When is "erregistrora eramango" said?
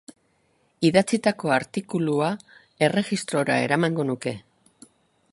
2.87-4.07